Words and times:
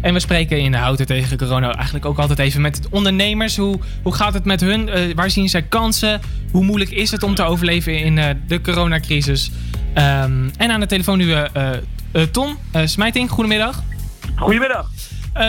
En 0.00 0.12
we 0.12 0.20
spreken 0.20 0.60
in 0.60 0.70
de 0.70 0.76
Houten 0.76 1.06
tegen 1.06 1.38
corona 1.38 1.74
eigenlijk 1.74 2.04
ook 2.04 2.18
altijd 2.18 2.38
even 2.38 2.60
met 2.60 2.88
ondernemers. 2.90 3.56
Hoe, 3.56 3.78
hoe 4.02 4.14
gaat 4.14 4.34
het 4.34 4.44
met 4.44 4.60
hun? 4.60 4.88
Eh, 4.88 5.14
waar 5.14 5.30
zien 5.30 5.48
zij 5.48 5.62
kansen? 5.62 6.20
Hoe 6.50 6.64
moeilijk 6.64 6.90
is 6.90 7.10
het 7.10 7.22
om 7.22 7.34
te 7.34 7.42
overleven 7.42 7.98
in 7.98 8.18
eh, 8.18 8.34
de 8.46 8.60
coronacrisis? 8.60 9.50
Ehm, 9.94 10.48
en 10.56 10.70
aan 10.70 10.80
de 10.80 10.86
telefoon 10.86 11.18
nu 11.18 11.32
eh, 11.32 11.70
Tom 12.30 12.58
Smijting. 12.84 13.30
Goedemiddag. 13.30 13.82
Goedemiddag. 14.36 14.90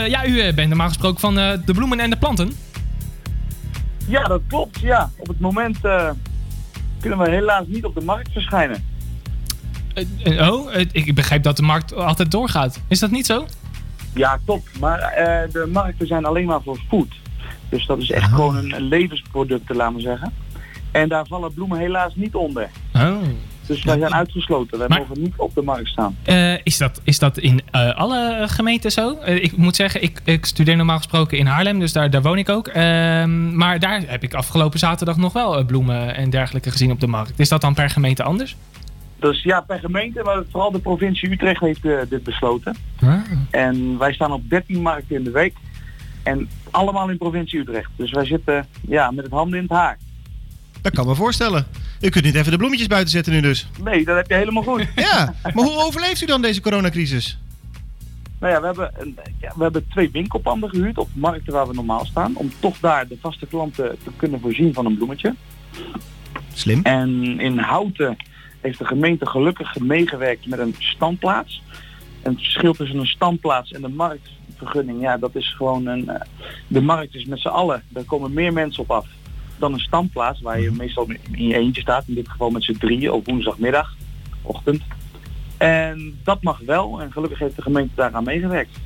Ja, 0.06 0.26
u 0.26 0.52
bent 0.52 0.68
normaal 0.68 0.88
gesproken 0.88 1.20
van 1.20 1.34
de 1.34 1.72
bloemen 1.74 2.00
en 2.00 2.10
de 2.10 2.16
planten. 2.16 2.52
Ja, 4.06 4.22
dat 4.22 4.40
klopt. 4.48 4.80
Ja. 4.80 5.10
Op 5.16 5.28
het 5.28 5.40
moment 5.40 5.78
kunnen 7.00 7.18
we 7.18 7.30
helaas 7.30 7.64
niet 7.66 7.84
op 7.84 7.94
de 7.94 8.04
markt 8.04 8.32
verschijnen. 8.32 8.84
oh, 10.24 10.74
ik 10.92 11.14
begrijp 11.14 11.42
dat 11.42 11.56
de 11.56 11.62
markt 11.62 11.94
altijd 11.94 12.30
doorgaat. 12.30 12.80
Is 12.88 12.98
dat 12.98 13.10
niet 13.10 13.26
zo? 13.26 13.46
Ja, 14.14 14.38
klopt. 14.44 14.78
Maar 14.80 14.98
de 15.52 15.68
markten 15.72 16.06
zijn 16.06 16.24
alleen 16.24 16.46
maar 16.46 16.62
voor 16.62 16.78
food. 16.88 17.08
Dus 17.68 17.86
dat 17.86 17.98
is 17.98 18.10
echt 18.10 18.26
oh. 18.26 18.34
gewoon 18.34 18.56
een, 18.56 18.74
een 18.74 18.82
levensproduct, 18.82 19.74
laten 19.74 19.94
we 19.94 20.00
zeggen. 20.00 20.32
En 20.90 21.08
daar 21.08 21.26
vallen 21.26 21.54
bloemen 21.54 21.78
helaas 21.78 22.14
niet 22.14 22.34
onder. 22.34 22.70
Oh. 22.94 23.16
Dus 23.66 23.84
wij 23.84 23.98
zijn 23.98 24.14
uitgesloten. 24.14 24.78
Wij 24.78 24.88
maar, 24.88 24.98
mogen 24.98 25.20
niet 25.20 25.34
op 25.36 25.54
de 25.54 25.62
markt 25.62 25.88
staan. 25.88 26.16
Uh, 26.26 26.54
is, 26.62 26.78
dat, 26.78 27.00
is 27.04 27.18
dat 27.18 27.38
in 27.38 27.60
uh, 27.74 27.94
alle 27.94 28.44
gemeenten 28.48 28.90
zo? 28.90 29.18
Uh, 29.26 29.44
ik 29.44 29.56
moet 29.56 29.76
zeggen, 29.76 30.02
ik, 30.02 30.20
ik, 30.24 30.46
studeer 30.46 30.76
normaal 30.76 30.96
gesproken 30.96 31.38
in 31.38 31.46
Haarlem, 31.46 31.78
dus 31.78 31.92
daar, 31.92 32.10
daar 32.10 32.22
woon 32.22 32.38
ik 32.38 32.48
ook. 32.48 32.68
Ehm, 32.68 33.56
maar 33.56 33.78
daar 33.78 34.02
heb 34.06 34.22
ik 34.22 34.34
afgelopen 34.34 34.78
zaterdag 34.78 35.16
nog 35.16 35.32
wel 35.32 35.64
bloemen 35.64 36.16
en 36.16 36.30
dergelijke 36.30 36.70
gezien 36.70 36.90
op 36.90 37.00
de 37.00 37.06
markt. 37.06 37.38
Is 37.38 37.48
dat 37.48 37.60
dan 37.60 37.74
per 37.74 37.90
gemeente 37.90 38.22
anders? 38.22 38.56
Dus 39.18 39.42
ja, 39.42 39.60
per 39.60 39.78
gemeente, 39.78 40.22
maar 40.22 40.42
vooral 40.50 40.70
de 40.70 40.78
provincie 40.78 41.30
Utrecht 41.30 41.60
heeft 41.60 41.82
dit 42.08 42.22
besloten. 42.22 42.76
Ah. 43.00 43.20
En 43.50 43.98
wij 43.98 44.12
staan 44.12 44.32
op 44.32 44.50
13 44.50 44.82
markten 44.82 45.16
in 45.16 45.24
de 45.24 45.30
week. 45.30 45.54
En 46.22 46.48
allemaal 46.70 47.10
in 47.10 47.18
provincie 47.18 47.60
Utrecht. 47.60 47.90
Dus 47.96 48.10
wij 48.10 48.24
zitten 48.24 48.66
ja, 48.88 49.10
met 49.10 49.24
het 49.24 49.32
handen 49.32 49.58
in 49.58 49.64
het 49.64 49.72
haar. 49.72 49.98
Dat 50.82 50.92
kan 50.92 51.06
me 51.06 51.14
voorstellen. 51.14 51.66
U 52.00 52.08
kunt 52.08 52.24
niet 52.24 52.34
even 52.34 52.50
de 52.50 52.58
bloemetjes 52.58 52.86
buiten 52.86 53.10
zetten 53.10 53.32
nu 53.32 53.40
dus. 53.40 53.68
Nee, 53.84 54.04
dat 54.04 54.16
heb 54.16 54.28
je 54.28 54.34
helemaal 54.34 54.62
goed. 54.62 54.86
Ja, 54.96 55.34
maar 55.42 55.64
hoe 55.64 55.84
overleeft 55.84 56.22
u 56.22 56.26
dan 56.26 56.42
deze 56.42 56.60
coronacrisis? 56.60 57.38
Nou 58.40 58.52
ja, 58.52 58.60
we 58.60 58.66
hebben, 58.66 59.16
ja, 59.40 59.52
we 59.56 59.62
hebben 59.62 59.88
twee 59.88 60.10
winkelpanden 60.10 60.70
gehuurd 60.70 60.98
op 60.98 61.08
markten 61.12 61.52
waar 61.52 61.66
we 61.66 61.74
normaal 61.74 62.04
staan. 62.04 62.36
Om 62.36 62.52
toch 62.58 62.78
daar 62.78 63.08
de 63.08 63.16
vaste 63.20 63.46
klanten 63.46 63.98
te 64.04 64.10
kunnen 64.16 64.40
voorzien 64.40 64.74
van 64.74 64.86
een 64.86 64.96
bloemetje. 64.96 65.34
Slim. 66.52 66.80
En 66.82 67.40
in 67.40 67.58
Houten 67.58 68.16
heeft 68.60 68.78
de 68.78 68.84
gemeente 68.84 69.26
gelukkig 69.26 69.78
meegewerkt 69.78 70.46
met 70.46 70.58
een 70.58 70.74
standplaats. 70.78 71.62
En 72.22 72.32
het 72.32 72.40
verschil 72.40 72.72
tussen 72.72 72.98
een 72.98 73.06
standplaats 73.06 73.72
en 73.72 73.80
de 73.80 73.88
marktvergunning, 73.88 75.00
ja, 75.00 75.16
dat 75.16 75.34
is 75.34 75.54
gewoon 75.54 75.86
een... 75.86 76.10
De 76.66 76.80
markt 76.80 77.14
is 77.14 77.24
met 77.24 77.40
z'n 77.40 77.48
allen, 77.48 77.82
daar 77.88 78.04
komen 78.04 78.32
meer 78.32 78.52
mensen 78.52 78.82
op 78.82 78.90
af 78.90 79.06
dan 79.60 79.72
een 79.72 79.80
standplaats 79.80 80.40
waar 80.40 80.60
je 80.60 80.70
meestal 80.70 81.06
in 81.30 81.46
je 81.46 81.56
eentje 81.56 81.80
staat. 81.80 82.04
In 82.06 82.14
dit 82.14 82.28
geval 82.28 82.50
met 82.50 82.64
z'n 82.64 82.76
drieën 82.78 83.12
op 83.12 83.26
woensdagmiddag, 83.26 83.94
ochtend. 84.42 84.82
En 85.56 86.18
dat 86.24 86.42
mag 86.42 86.60
wel 86.66 87.00
en 87.00 87.12
gelukkig 87.12 87.38
heeft 87.38 87.56
de 87.56 87.62
gemeente 87.62 87.94
daaraan 87.94 88.24
meegewerkt. 88.24 88.78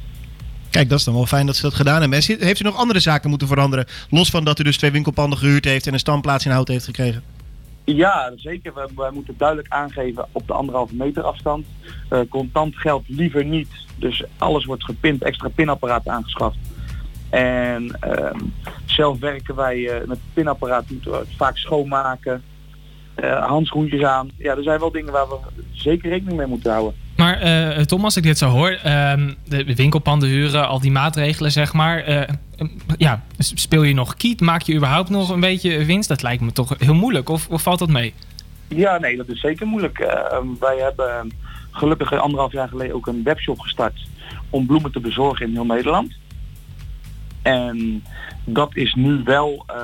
Kijk, 0.70 0.88
dat 0.88 0.98
is 0.98 1.04
dan 1.04 1.14
wel 1.14 1.26
fijn 1.26 1.46
dat 1.46 1.56
ze 1.56 1.62
dat 1.62 1.74
gedaan 1.74 2.00
hebben. 2.00 2.22
Heeft 2.22 2.60
u 2.60 2.64
nog 2.64 2.76
andere 2.76 3.00
zaken 3.00 3.30
moeten 3.30 3.48
veranderen? 3.48 3.86
Los 4.10 4.30
van 4.30 4.44
dat 4.44 4.58
u 4.58 4.62
dus 4.62 4.76
twee 4.76 4.90
winkelpanden 4.90 5.38
gehuurd 5.38 5.64
heeft 5.64 5.86
en 5.86 5.92
een 5.92 5.98
standplaats 5.98 6.44
in 6.44 6.50
hout 6.50 6.68
heeft 6.68 6.84
gekregen? 6.84 7.33
Ja, 7.84 8.32
zeker. 8.36 8.72
We 8.74 9.10
moeten 9.12 9.34
duidelijk 9.36 9.68
aangeven 9.68 10.26
op 10.32 10.46
de 10.46 10.52
anderhalve 10.52 10.94
meter 10.94 11.22
afstand. 11.22 11.66
Uh, 12.10 12.20
contant 12.28 12.76
geld 12.76 13.08
liever 13.08 13.44
niet. 13.44 13.68
Dus 13.96 14.24
alles 14.38 14.64
wordt 14.64 14.84
gepind, 14.84 15.22
extra 15.22 15.48
pinapparaat 15.48 16.08
aangeschaft. 16.08 16.56
En 17.30 17.98
uh, 18.06 18.40
zelf 18.84 19.18
werken 19.18 19.54
wij 19.54 19.78
uh, 19.78 20.06
met 20.06 20.18
pinapparaat, 20.32 20.90
moeten 20.90 21.10
we 21.10 21.24
vaak 21.36 21.56
schoonmaken, 21.56 22.42
uh, 23.16 23.46
handschoentjes 23.46 24.02
aan. 24.02 24.30
Ja, 24.36 24.56
er 24.56 24.62
zijn 24.62 24.80
wel 24.80 24.90
dingen 24.90 25.12
waar 25.12 25.28
we 25.28 25.36
zeker 25.72 26.10
rekening 26.10 26.36
mee 26.36 26.46
moeten 26.46 26.70
houden. 26.70 26.94
Maar 27.24 27.42
uh, 27.76 27.84
Tom, 27.84 28.04
als 28.04 28.16
ik 28.16 28.22
dit 28.22 28.38
zo 28.38 28.48
hoor, 28.48 28.70
ehm, 28.70 29.32
de 29.44 29.74
winkelpanden 29.74 30.28
huren, 30.28 30.68
al 30.68 30.80
die 30.80 30.90
maatregelen 30.90 31.52
zeg 31.52 31.72
maar. 31.72 32.28
ja, 32.96 33.22
speel 33.38 33.82
je 33.82 33.94
nog 33.94 34.14
kiet? 34.14 34.40
Maak 34.40 34.62
je 34.62 34.74
überhaupt 34.74 35.08
nog 35.08 35.28
een 35.30 35.40
beetje 35.40 35.84
winst? 35.84 36.08
Dat 36.08 36.22
lijkt 36.22 36.42
me 36.42 36.52
toch 36.52 36.74
heel 36.78 36.94
moeilijk, 36.94 37.28
of, 37.28 37.48
of 37.48 37.62
valt 37.62 37.78
dat 37.78 37.88
mee? 37.88 38.14
Ja, 38.68 38.98
nee, 38.98 39.16
dat 39.16 39.28
is 39.28 39.40
zeker 39.40 39.66
moeilijk. 39.66 39.98
Ehm, 39.98 40.46
wij 40.60 40.76
hebben 40.76 41.32
gelukkig 41.70 42.12
anderhalf 42.12 42.52
jaar 42.52 42.68
geleden 42.68 42.94
ook 42.94 43.06
een 43.06 43.22
webshop 43.22 43.58
gestart 43.58 44.08
om 44.50 44.66
bloemen 44.66 44.92
te 44.92 45.00
bezorgen 45.00 45.46
in 45.46 45.52
heel 45.52 45.64
Nederland. 45.64 46.12
En 47.44 48.04
dat 48.44 48.76
is 48.76 48.94
nu 48.94 49.22
wel 49.24 49.64
uh, 49.70 49.76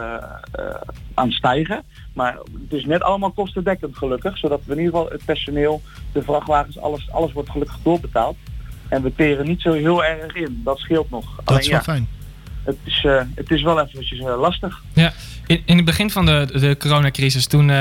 uh, 0.58 0.74
aan 1.14 1.26
het 1.26 1.36
stijgen. 1.36 1.82
Maar 2.12 2.32
het 2.34 2.72
is 2.78 2.84
net 2.84 3.02
allemaal 3.02 3.30
kostendekkend 3.30 3.96
gelukkig. 3.96 4.38
Zodat 4.38 4.60
we 4.64 4.72
in 4.72 4.78
ieder 4.78 4.92
geval 4.92 5.10
het 5.10 5.24
personeel, 5.24 5.82
de 6.12 6.22
vrachtwagens, 6.22 6.78
alles, 6.78 7.10
alles 7.10 7.32
wordt 7.32 7.50
gelukkig 7.50 7.78
doorbetaald. 7.82 8.36
En 8.88 9.02
we 9.02 9.14
teren 9.14 9.46
niet 9.46 9.60
zo 9.60 9.72
heel 9.72 10.04
erg 10.04 10.34
in. 10.34 10.60
Dat 10.64 10.78
scheelt 10.78 11.10
nog. 11.10 11.36
Dat 11.36 11.46
Alleen, 11.48 11.60
is 11.60 11.68
wel 11.68 11.76
ja, 11.76 11.82
fijn. 11.82 12.08
Het 12.64 12.76
is, 12.84 13.04
uh, 13.04 13.22
het 13.34 13.50
is 13.50 13.62
wel 13.62 13.80
eventjes 13.80 14.20
lastig. 14.20 14.82
Ja. 14.94 15.12
In, 15.46 15.62
in 15.64 15.76
het 15.76 15.84
begin 15.84 16.10
van 16.10 16.26
de, 16.26 16.48
de 16.52 16.76
coronacrisis, 16.76 17.46
toen, 17.46 17.72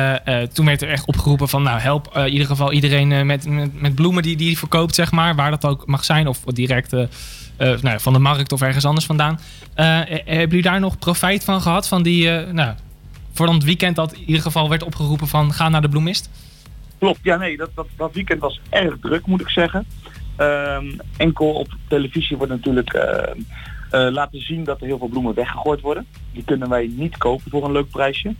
toen 0.54 0.66
werd 0.66 0.82
er 0.82 0.90
echt 0.90 1.06
opgeroepen 1.06 1.50
van 1.50 1.64
nou 1.64 1.80
help 1.80 2.18
in 2.18 2.32
ieder 2.32 2.48
geval 2.48 2.72
iedereen 2.72 3.26
met, 3.26 3.46
met, 3.46 3.82
met 3.82 3.96
bloemen 3.96 4.24
die, 4.24 4.36
die 4.36 4.58
verkoopt, 4.58 4.96
zeg 4.96 5.12
maar, 5.12 5.36
waar 5.36 5.52
dat 5.52 5.66
ook 5.66 5.88
mag 5.88 6.04
zijn. 6.06 6.28
Of 6.28 6.40
direct 6.44 6.94
uh, 7.60 7.80
nou, 7.82 8.00
van 8.00 8.14
de 8.14 8.20
markt 8.20 8.52
of 8.52 8.62
ergens 8.62 8.86
anders 8.86 9.06
vandaan. 9.06 9.40
Uh, 9.76 10.02
hebben 10.06 10.50
jullie 10.50 10.62
daar 10.62 10.80
nog 10.80 11.00
profijt 11.00 11.44
van 11.44 11.62
gehad? 11.62 11.88
Van 11.88 12.04
die, 12.04 12.30
nou, 12.30 12.76
voor 13.34 13.48
het 13.48 13.64
weekend 13.64 13.96
dat 13.96 14.14
in 14.14 14.24
ieder 14.26 14.42
geval 14.42 14.70
werd 14.70 14.84
opgeroepen 14.84 15.28
van 15.28 15.54
ga 15.54 15.70
naar 15.70 15.82
de 15.82 15.90
bloemist? 15.90 16.30
Klopt, 16.98 17.20
ja 17.24 17.38
nee, 17.38 17.58
dat, 17.58 17.70
dat, 17.76 17.88
dat 17.98 18.14
weekend 18.14 18.40
was 18.40 18.60
erg 18.70 18.98
druk 19.02 19.26
moet 19.26 19.42
ik 19.42 19.50
zeggen. 19.50 19.86
Um, 20.38 21.00
enkel 21.18 21.54
op 21.54 21.68
televisie 21.88 22.38
wordt 22.38 22.52
natuurlijk 22.52 23.08
laten 23.90 24.42
zien 24.42 24.64
dat 24.64 24.82
er 24.82 24.88
heel 24.88 24.98
veel 24.98 25.08
bloemen 25.08 25.34
weggegooid 25.34 25.82
worden. 25.82 26.06
Die 26.32 26.44
kunnen 26.44 26.70
wij 26.70 26.92
niet 26.96 27.18
kopen 27.18 27.52
voor 27.52 27.66
een 27.66 27.72
leuk 27.72 27.90
prijsje. 27.90 28.36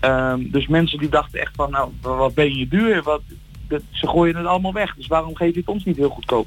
Um, 0.00 0.50
dus 0.50 0.66
mensen 0.66 0.98
die 0.98 1.08
dachten 1.08 1.40
echt 1.40 1.54
van 1.56 1.70
nou, 1.70 1.90
wat 2.00 2.34
ben 2.34 2.56
je 2.56 2.68
duur? 2.68 3.02
Wat, 3.02 3.20
dat, 3.68 3.82
ze 3.90 4.08
gooien 4.08 4.36
het 4.36 4.46
allemaal 4.46 4.72
weg. 4.72 4.94
Dus 4.94 5.06
waarom 5.06 5.36
geef 5.36 5.52
je 5.52 5.60
het 5.60 5.68
ons 5.68 5.84
niet 5.84 5.96
heel 5.96 6.08
goedkoop? 6.08 6.46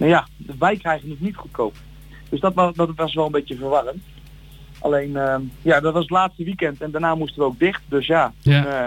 Nou 0.00 0.12
ja, 0.12 0.26
wij 0.58 0.76
krijgen 0.76 1.10
het 1.10 1.20
niet 1.20 1.36
goedkoop. 1.36 1.76
Dus 2.28 2.40
dat 2.40 2.54
was, 2.54 2.74
dat 2.74 2.90
was 2.96 3.14
wel 3.14 3.26
een 3.26 3.32
beetje 3.32 3.56
verwarrend. 3.56 4.02
Alleen, 4.78 5.10
uh, 5.10 5.34
ja, 5.62 5.80
dat 5.80 5.92
was 5.92 6.02
het 6.02 6.10
laatste 6.10 6.44
weekend 6.44 6.80
en 6.80 6.90
daarna 6.90 7.14
moesten 7.14 7.38
we 7.38 7.44
ook 7.44 7.58
dicht. 7.58 7.82
Dus 7.88 8.06
ja, 8.06 8.32
ja. 8.40 8.62
Toen, 8.62 8.72
uh, 8.72 8.86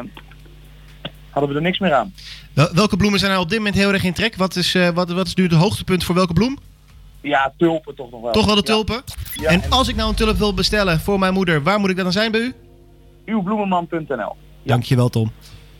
hadden 1.29 1.51
we 1.51 1.55
er 1.55 1.61
niks 1.61 1.79
meer 1.79 1.93
aan. 1.93 2.13
Welke 2.53 2.97
bloemen 2.97 3.19
zijn 3.19 3.31
er 3.31 3.39
op 3.39 3.49
dit 3.49 3.57
moment 3.57 3.75
heel 3.75 3.93
erg 3.93 4.03
in 4.03 4.13
trek? 4.13 4.35
Wat 4.35 4.55
is, 4.55 4.75
uh, 4.75 4.89
wat, 4.89 5.11
wat 5.11 5.27
is 5.27 5.35
nu 5.35 5.43
het 5.43 5.53
hoogtepunt 5.53 6.03
voor 6.03 6.15
welke 6.15 6.33
bloem? 6.33 6.57
Ja, 7.21 7.53
tulpen 7.57 7.95
toch 7.95 8.11
nog 8.11 8.21
wel. 8.21 8.31
Toch 8.31 8.45
wel 8.45 8.55
de 8.55 8.63
tulpen? 8.63 8.95
Ja. 8.95 9.41
Ja, 9.41 9.49
en, 9.49 9.61
en 9.61 9.69
als 9.69 9.87
ik 9.87 9.95
nou 9.95 10.09
een 10.09 10.15
tulp 10.15 10.37
wil 10.37 10.53
bestellen 10.53 10.99
voor 10.99 11.19
mijn 11.19 11.33
moeder, 11.33 11.63
waar 11.63 11.79
moet 11.79 11.89
ik 11.89 11.95
dat 11.95 12.05
dan 12.05 12.13
zijn 12.13 12.31
bij 12.31 12.41
u? 12.41 12.53
Uwbloemenman.nl 13.25 14.07
ja. 14.07 14.35
Dankjewel 14.63 15.09
Tom. 15.09 15.31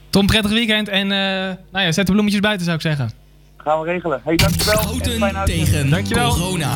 Tom, 0.10 0.26
prettig 0.26 0.52
weekend 0.52 0.88
en 0.88 1.08
nou 1.08 1.58
ja, 1.72 1.92
zet 1.92 2.06
de 2.06 2.12
bloemetjes 2.12 2.42
buiten 2.42 2.66
zou 2.66 2.78
ik 2.78 2.84
zeggen. 2.84 3.23
Gaan 3.64 3.80
we 3.80 3.86
regelen. 3.86 4.22
Hey, 4.24 4.36
dankjewel. 4.36 4.82
Houten 4.82 5.46
tegen 5.46 5.90
dankjewel. 5.90 6.30
corona. 6.30 6.74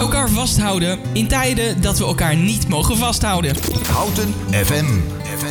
Elkaar 0.00 0.28
vasthouden 0.28 0.98
in 1.12 1.28
tijden 1.28 1.80
dat 1.82 1.98
we 1.98 2.04
elkaar 2.04 2.36
niet 2.36 2.68
mogen 2.68 2.96
vasthouden. 2.96 3.54
Houten 3.92 4.34
FM. 4.50 5.00
FM. 5.38 5.47